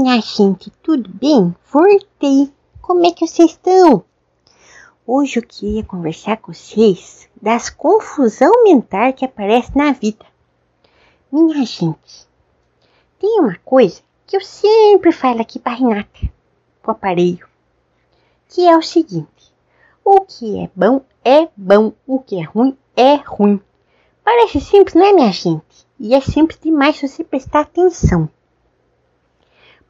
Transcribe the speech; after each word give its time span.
minha 0.00 0.18
gente, 0.22 0.70
tudo 0.82 1.10
bem? 1.12 1.54
Voltei. 1.70 2.50
Como 2.80 3.04
é 3.04 3.10
que 3.10 3.26
vocês 3.26 3.50
estão? 3.50 4.02
Hoje 5.06 5.38
eu 5.38 5.42
queria 5.42 5.84
conversar 5.84 6.38
com 6.38 6.54
vocês 6.54 7.28
das 7.40 7.68
confusão 7.68 8.64
mental 8.64 9.12
que 9.12 9.26
aparece 9.26 9.76
na 9.76 9.92
vida. 9.92 10.24
Minha 11.30 11.66
gente, 11.66 12.26
tem 13.18 13.40
uma 13.40 13.56
coisa 13.62 14.00
que 14.26 14.38
eu 14.38 14.40
sempre 14.40 15.12
falo 15.12 15.42
aqui 15.42 15.58
para 15.58 15.76
Renata, 15.76 16.32
pro 16.80 16.92
aparelho, 16.92 17.46
que 18.48 18.66
é 18.66 18.74
o 18.74 18.82
seguinte: 18.82 19.52
o 20.02 20.22
que 20.22 20.60
é 20.60 20.70
bom 20.74 21.02
é 21.22 21.46
bom, 21.54 21.92
o 22.06 22.20
que 22.20 22.40
é 22.40 22.42
ruim 22.42 22.74
é 22.96 23.16
ruim. 23.16 23.60
Parece 24.24 24.62
simples, 24.62 24.94
não 24.94 25.04
é, 25.04 25.12
minha 25.12 25.32
gente? 25.32 25.86
E 25.98 26.14
é 26.14 26.22
simples 26.22 26.58
demais 26.58 26.96
se 26.96 27.06
você 27.06 27.22
prestar 27.22 27.60
atenção. 27.60 28.30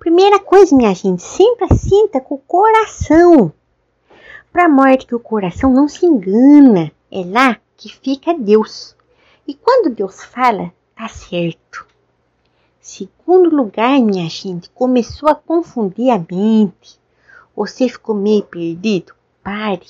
Primeira 0.01 0.41
coisa, 0.41 0.75
minha 0.75 0.95
gente, 0.95 1.23
sempre 1.23 1.69
sinta 1.77 2.23
com 2.23 2.37
o 2.37 2.39
coração. 2.39 3.53
Para 4.51 4.67
morte 4.67 5.05
que 5.05 5.15
o 5.15 5.21
coração 5.21 5.71
não 5.71 5.89
se 5.89 6.07
engana, 6.07 6.91
é 7.13 7.23
lá 7.23 7.61
que 7.77 7.95
fica 7.95 8.33
Deus. 8.33 8.97
E 9.47 9.53
quando 9.53 9.95
Deus 9.95 10.25
fala, 10.25 10.73
tá 10.97 11.07
certo. 11.07 11.87
Segundo 12.81 13.55
lugar, 13.55 14.01
minha 14.01 14.27
gente, 14.31 14.71
começou 14.71 15.29
a 15.29 15.35
confundir 15.35 16.09
a 16.09 16.19
mente. 16.19 16.99
Você 17.55 17.87
ficou 17.87 18.15
meio 18.15 18.43
perdido? 18.45 19.13
Pare, 19.45 19.87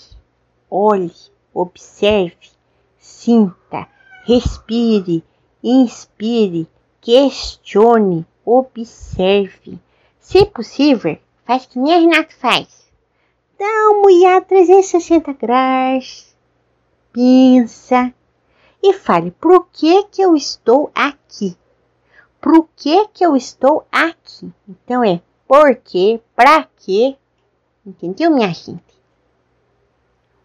olhe, 0.69 1.15
observe, 1.55 2.51
sinta, 2.99 3.87
respire, 4.25 5.23
inspire, 5.63 6.67
questione, 7.01 8.27
observe 8.45 9.79
se 10.31 10.47
possível, 10.47 11.19
faz 11.45 11.67
que 11.67 11.77
nem 11.77 11.93
a 11.93 11.99
Renata 11.99 12.33
faz. 12.39 12.89
Dá 13.59 13.67
uma 13.91 14.07
olhada 14.07 14.47
360 14.47 15.33
graus, 15.33 16.37
pensa 17.13 18.15
e 18.81 18.93
fale 18.93 19.33
por 19.33 19.67
que 19.73 20.05
que 20.05 20.23
eu 20.23 20.37
estou 20.37 20.89
aqui. 20.95 21.57
Por 22.41 22.69
que 22.77 23.09
que 23.09 23.27
eu 23.27 23.35
estou 23.35 23.85
aqui? 23.91 24.53
Então 24.69 25.03
é 25.03 25.21
por 25.49 25.75
quê, 25.75 26.21
pra 26.37 26.63
quê, 26.77 27.17
entendeu 27.85 28.31
minha 28.31 28.55
gente? 28.55 28.81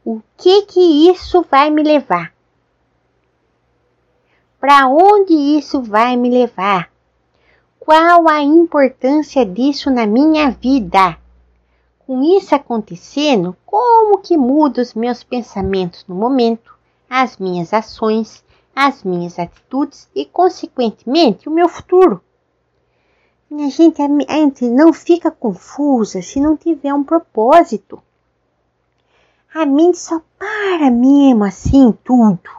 O 0.04 0.20
que 0.36 0.64
que 0.64 1.12
isso 1.12 1.44
vai 1.44 1.70
me 1.70 1.84
levar? 1.84 2.34
Para 4.59 4.88
onde 4.88 5.34
isso 5.34 5.80
vai 5.84 6.16
me 6.16 6.31
levar? 6.31 6.95
Qual 7.86 8.28
a 8.28 8.41
importância 8.41 9.45
disso 9.45 9.91
na 9.91 10.08
minha 10.08 10.50
vida? 10.50 11.19
Com 12.00 12.23
isso 12.23 12.55
acontecendo, 12.55 13.55
como 13.64 14.17
que 14.17 14.36
muda 14.36 14.81
os 14.81 14.95
meus 14.95 15.23
pensamentos 15.23 16.03
no 16.08 16.16
momento, 16.16 16.75
as 17.08 17.38
minhas 17.38 17.75
ações, 17.75 18.44
as 18.75 19.03
minhas 19.03 19.38
atitudes 19.38 20.09
e, 20.16 20.25
consequentemente, 20.25 21.47
o 21.47 21.52
meu 21.52 21.69
futuro? 21.69 22.23
Minha 23.47 23.69
gente, 23.69 24.02
a 24.02 24.33
gente 24.33 24.67
não 24.67 24.91
fica 24.91 25.30
confusa 25.30 26.23
se 26.23 26.39
não 26.39 26.58
tiver 26.58 26.91
um 26.91 27.03
propósito. 27.03 28.02
A 29.53 29.63
mente 29.63 30.00
só 30.00 30.23
para 30.39 30.89
mesmo 30.89 31.44
assim 31.44 31.95
tudo. 32.03 32.50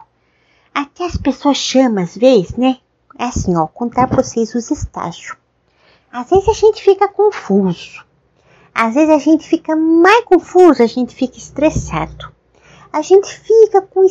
Até 0.73 1.03
as 1.05 1.17
pessoas 1.17 1.57
chamam 1.57 2.05
às 2.05 2.15
vezes, 2.15 2.55
né? 2.55 2.77
É 3.19 3.25
assim, 3.25 3.55
ó, 3.55 3.65
contar 3.65 4.07
para 4.07 4.21
vocês 4.21 4.53
os 4.53 4.69
estágios. 4.69 5.35
Às 6.11 6.29
vezes 6.29 6.47
a 6.47 6.53
gente 6.53 6.83
fica 6.83 7.07
confuso. 7.07 8.05
Às 8.73 8.93
vezes 8.93 9.09
a 9.09 9.17
gente 9.17 9.47
fica 9.47 9.75
mais 9.75 10.23
confuso, 10.23 10.83
a 10.83 10.85
gente 10.85 11.15
fica 11.15 11.37
estressado. 11.37 12.31
A 12.93 13.01
gente 13.01 13.27
fica 13.39 13.81
com 13.81 14.01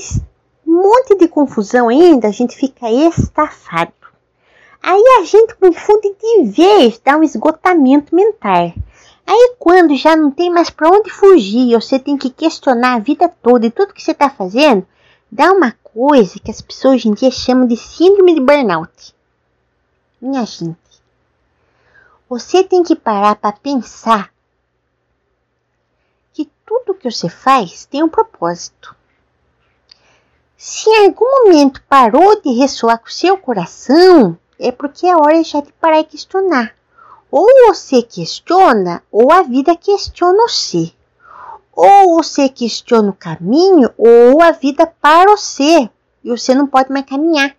um 0.67 0.83
monte 0.83 1.17
de 1.17 1.29
confusão 1.29 1.89
ainda, 1.89 2.27
a 2.27 2.33
gente 2.33 2.57
fica 2.57 2.91
estafado. 2.91 3.93
Aí 4.83 5.03
a 5.21 5.25
gente 5.25 5.55
confunde 5.55 6.15
de 6.21 6.51
vez, 6.51 7.01
dá 7.05 7.17
um 7.17 7.23
esgotamento 7.23 8.15
mental. 8.15 8.73
Aí 9.27 9.55
quando 9.59 9.97
já 9.97 10.17
não 10.17 10.31
tem 10.31 10.51
mais 10.51 10.71
para 10.71 10.91
onde 10.91 11.11
fugir, 11.11 11.75
você 11.75 11.99
tem 11.99 12.17
que 12.17 12.31
questionar 12.31 12.95
a 12.95 12.99
vida 13.01 13.29
toda 13.29 13.67
e 13.67 13.71
tudo 13.71 13.95
que 13.95 14.03
você 14.03 14.13
está 14.13 14.29
fazendo, 14.29 14.87
dá 15.31 15.53
uma 15.53 15.75
coisa 15.97 16.39
que 16.39 16.51
as 16.51 16.61
pessoas 16.61 16.97
hoje 16.97 17.09
em 17.09 17.15
dia 17.15 17.31
chamam 17.31 17.67
de 17.67 17.75
síndrome 17.75 18.35
de 18.35 18.41
burnout. 18.41 19.15
Minha 20.21 20.45
gente, 20.45 20.77
você 22.29 22.63
tem 22.63 22.83
que 22.83 22.95
parar 22.95 23.35
para 23.37 23.57
pensar 23.57 24.31
que 26.35 26.51
tudo 26.67 26.95
que 26.95 27.11
você 27.11 27.31
faz 27.31 27.87
tem 27.87 28.03
um 28.03 28.11
propósito. 28.11 28.95
Se 30.55 30.91
em 30.91 31.07
algum 31.07 31.45
momento 31.45 31.83
parou 31.89 32.43
de 32.43 32.51
ressoar 32.51 32.99
com 32.99 33.09
o 33.09 33.11
seu 33.11 33.39
coração, 33.39 34.39
é 34.59 34.71
porque 34.71 35.07
é 35.07 35.17
hora 35.17 35.43
já 35.43 35.63
de 35.63 35.73
parar 35.73 36.01
e 36.01 36.05
questionar. 36.05 36.75
Ou 37.31 37.47
você 37.69 38.03
questiona, 38.03 39.03
ou 39.11 39.33
a 39.33 39.41
vida 39.41 39.75
questiona 39.75 40.43
você. 40.47 40.93
Ou 41.77 42.15
você 42.15 42.49
questiona 42.49 43.11
o 43.11 43.13
caminho, 43.13 43.93
ou 43.99 44.41
a 44.41 44.51
vida 44.51 44.87
para 44.87 45.31
você 45.31 45.91
e 46.25 46.31
você 46.31 46.55
não 46.55 46.67
pode 46.67 46.91
mais 46.91 47.05
caminhar. 47.05 47.55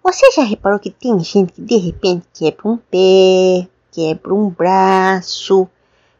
Você 0.00 0.30
já 0.30 0.44
reparou 0.44 0.78
que 0.78 0.92
tem 0.92 1.18
gente 1.18 1.52
que 1.52 1.60
de 1.60 1.76
repente 1.76 2.24
quebra 2.32 2.68
um 2.68 2.76
pé, 2.76 3.68
quebra 3.90 4.32
um 4.32 4.48
braço, 4.48 5.68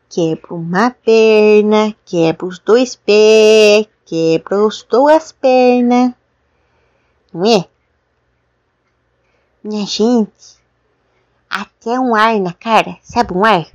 quebra 0.08 0.52
uma 0.52 0.90
perna, 0.90 1.94
quebra 2.04 2.44
os 2.44 2.58
dois 2.58 2.96
pés, 2.96 3.86
quebra 4.04 4.66
as 4.66 4.82
duas 4.82 5.30
pernas. 5.30 6.12
Não 7.32 7.46
é? 7.46 7.64
Minha 9.62 9.86
gente, 9.86 10.58
até 11.48 12.00
um 12.00 12.16
ar 12.16 12.38
na 12.40 12.52
cara, 12.52 12.98
sabe 13.00 13.32
um 13.32 13.44
ar? 13.44 13.66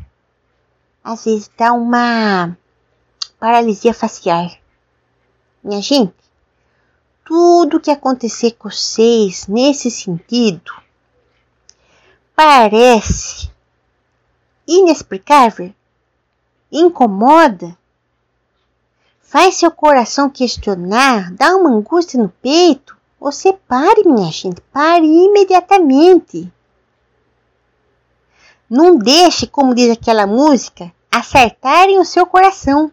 Às 1.01 1.23
vezes 1.23 1.49
dá 1.57 1.71
uma 1.71 2.57
paralisia 3.39 3.93
facial. 3.93 4.51
Minha 5.63 5.81
gente, 5.81 6.13
tudo 7.23 7.79
que 7.79 7.91
acontecer 7.91 8.51
com 8.51 8.69
vocês 8.69 9.47
nesse 9.47 9.89
sentido 9.89 10.71
parece 12.35 13.49
inexplicável, 14.67 15.73
incomoda, 16.71 17.77
faz 19.19 19.55
seu 19.55 19.71
coração 19.71 20.29
questionar, 20.29 21.31
dá 21.33 21.55
uma 21.55 21.69
angústia 21.69 22.21
no 22.21 22.29
peito, 22.29 22.95
você 23.19 23.53
pare, 23.53 24.03
minha 24.05 24.31
gente, 24.31 24.61
pare 24.71 25.05
imediatamente. 25.05 26.51
Não 28.69 28.97
deixe, 28.97 29.47
como 29.47 29.73
diz 29.73 29.91
aquela 29.91 30.27
música, 30.27 30.91
acertarem 31.11 31.99
o 31.99 32.05
seu 32.05 32.25
coração. 32.25 32.91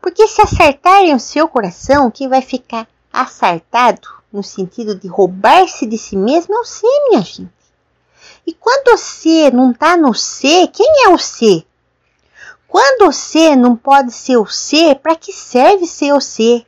Porque 0.00 0.26
se 0.28 0.40
acertarem 0.40 1.14
o 1.14 1.20
seu 1.20 1.48
coração, 1.48 2.10
quem 2.10 2.28
vai 2.28 2.42
ficar 2.42 2.86
acertado 3.12 4.08
no 4.32 4.42
sentido 4.42 4.94
de 4.94 5.08
roubar-se 5.08 5.86
de 5.86 5.98
si 5.98 6.16
mesmo 6.16 6.54
é 6.54 6.60
o 6.60 6.64
C, 6.64 6.86
minha 7.08 7.22
gente. 7.22 7.50
E 8.46 8.52
quando 8.52 8.94
o 8.94 8.98
C 8.98 9.50
não 9.50 9.72
está 9.72 9.96
no 9.96 10.14
C, 10.14 10.68
quem 10.68 11.04
é 11.04 11.08
o 11.10 11.18
C? 11.18 11.64
Quando 12.66 13.08
o 13.08 13.12
C 13.12 13.56
não 13.56 13.74
pode 13.74 14.12
ser 14.12 14.36
o 14.36 14.46
C, 14.46 14.94
para 14.94 15.16
que 15.16 15.32
serve 15.32 15.86
ser 15.86 16.12
o 16.12 16.20
C? 16.20 16.64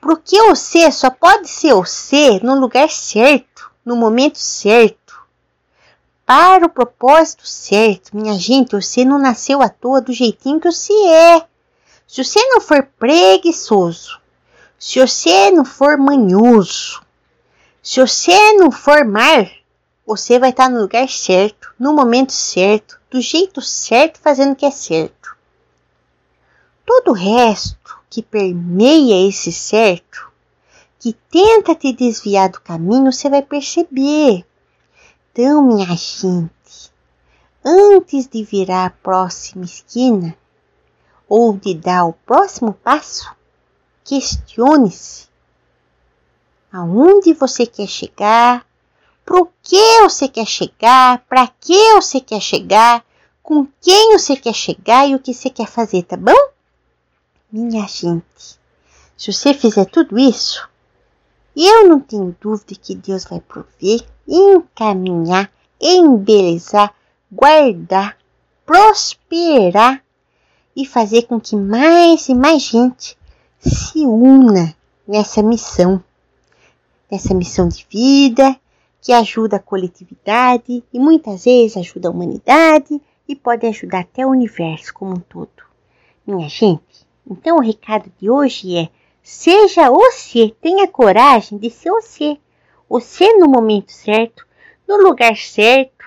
Porque 0.00 0.40
o 0.42 0.54
C 0.54 0.90
só 0.90 1.10
pode 1.10 1.48
ser 1.48 1.72
o 1.72 1.84
C 1.84 2.40
no 2.42 2.54
lugar 2.54 2.90
certo, 2.90 3.70
no 3.84 3.96
momento 3.96 4.38
certo, 4.38 5.06
para 6.24 6.66
o 6.66 6.68
propósito 6.68 7.46
certo. 7.46 8.16
Minha 8.16 8.34
gente, 8.34 8.74
você 8.74 9.04
não 9.04 9.18
nasceu 9.18 9.62
à 9.62 9.68
toa 9.68 10.00
do 10.00 10.12
jeitinho 10.12 10.60
que 10.60 10.70
você 10.70 10.92
é. 10.92 11.46
Se 12.06 12.22
você 12.22 12.38
não 12.46 12.60
for 12.60 12.84
preguiçoso, 12.98 14.20
se 14.78 15.00
você 15.00 15.50
não 15.50 15.64
for 15.64 15.98
manhoso, 15.98 17.02
se 17.82 18.00
você 18.00 18.52
não 18.52 18.70
for 18.70 19.04
mar, 19.04 19.50
você 20.06 20.38
vai 20.38 20.50
estar 20.50 20.70
no 20.70 20.80
lugar 20.80 21.08
certo, 21.08 21.74
no 21.76 21.92
momento 21.92 22.32
certo, 22.32 23.00
do 23.10 23.20
jeito 23.20 23.60
certo, 23.60 24.20
fazendo 24.20 24.52
o 24.52 24.56
que 24.56 24.64
é 24.64 24.70
certo. 24.70 25.36
Todo 26.86 27.10
o 27.10 27.14
resto 27.14 27.98
que 28.08 28.22
permeia 28.22 29.28
esse 29.28 29.50
certo, 29.50 30.30
que 31.00 31.12
tenta 31.12 31.74
te 31.74 31.92
desviar 31.92 32.50
do 32.50 32.60
caminho, 32.60 33.10
você 33.10 33.28
vai 33.28 33.42
perceber. 33.42 34.46
Então, 35.32 35.60
minha 35.60 35.88
gente, 35.88 36.92
antes 37.64 38.28
de 38.28 38.44
virar 38.44 38.86
a 38.86 38.90
próxima 38.90 39.64
esquina 39.64 40.36
ou 41.28 41.56
de 41.56 41.74
dar 41.74 42.04
o 42.04 42.12
próximo 42.12 42.72
passo, 42.72 43.34
questione-se. 44.04 45.26
Aonde 46.72 47.32
você 47.32 47.66
quer 47.66 47.86
chegar? 47.86 48.66
Para 49.24 49.46
que 49.62 50.02
você 50.02 50.28
quer 50.28 50.46
chegar? 50.46 51.18
Para 51.28 51.48
que 51.48 51.94
você 51.94 52.20
quer 52.20 52.40
chegar? 52.40 53.04
com 53.46 53.64
quem 53.80 54.18
você 54.18 54.34
quer 54.34 54.52
chegar 54.52 55.08
e 55.08 55.14
o 55.14 55.20
que 55.20 55.32
você 55.32 55.48
quer 55.48 55.68
fazer, 55.68 56.02
tá 56.02 56.16
bom? 56.16 56.34
Minha 57.52 57.86
gente, 57.86 58.58
se 59.16 59.32
você 59.32 59.54
fizer 59.54 59.84
tudo 59.84 60.18
isso, 60.18 60.68
eu 61.56 61.88
não 61.88 62.00
tenho 62.00 62.36
dúvida 62.40 62.74
que 62.74 62.96
Deus 62.96 63.24
vai 63.24 63.40
prover, 63.40 64.04
encaminhar, 64.26 65.48
embelezar, 65.80 66.92
guardar, 67.30 68.18
prosperar 68.66 70.02
e 70.76 70.84
fazer 70.84 71.22
com 71.22 71.40
que 71.40 71.56
mais 71.56 72.28
e 72.28 72.34
mais 72.34 72.62
gente 72.62 73.16
se 73.58 74.04
una 74.04 74.76
nessa 75.08 75.42
missão, 75.42 76.04
nessa 77.10 77.32
missão 77.32 77.66
de 77.66 77.86
vida 77.88 78.54
que 79.00 79.12
ajuda 79.12 79.56
a 79.56 79.60
coletividade 79.60 80.84
e 80.92 80.98
muitas 80.98 81.44
vezes 81.44 81.76
ajuda 81.76 82.08
a 82.08 82.10
humanidade 82.10 83.00
e 83.26 83.34
pode 83.34 83.66
ajudar 83.66 84.00
até 84.00 84.26
o 84.26 84.30
universo 84.30 84.92
como 84.92 85.12
um 85.12 85.20
todo. 85.20 85.64
Minha 86.26 86.48
gente, 86.48 87.06
então 87.28 87.56
o 87.56 87.62
recado 87.62 88.12
de 88.20 88.28
hoje 88.28 88.76
é: 88.76 88.88
seja 89.22 89.88
você, 89.88 90.54
tenha 90.60 90.88
coragem 90.88 91.56
de 91.56 91.70
ser 91.70 91.90
você, 91.90 92.36
você 92.88 93.32
no 93.34 93.48
momento 93.48 93.92
certo, 93.92 94.46
no 94.86 94.96
lugar 94.96 95.36
certo, 95.36 96.04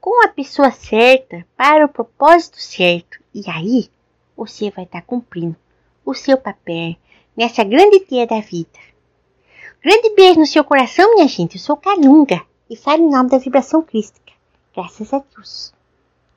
com 0.00 0.24
a 0.24 0.28
pessoa 0.28 0.70
certa, 0.70 1.46
para 1.56 1.86
o 1.86 1.88
propósito 1.88 2.60
certo. 2.60 3.21
E 3.34 3.42
aí 3.48 3.88
você 4.36 4.70
vai 4.70 4.84
estar 4.84 5.02
cumprindo 5.02 5.56
o 6.04 6.14
seu 6.14 6.36
papel 6.36 6.96
nessa 7.36 7.64
grande 7.64 8.00
teia 8.00 8.26
da 8.26 8.40
vida. 8.40 8.78
Grande 9.82 10.14
beijo 10.14 10.40
no 10.40 10.46
seu 10.46 10.64
coração, 10.64 11.14
minha 11.14 11.26
gente. 11.26 11.56
Eu 11.56 11.60
sou 11.60 11.76
Calunga 11.76 12.42
e 12.68 12.76
falo 12.76 13.02
em 13.02 13.10
nome 13.10 13.30
da 13.30 13.38
vibração 13.38 13.82
crística. 13.82 14.32
Graças 14.74 15.12
a 15.12 15.22
Deus. 15.34 15.72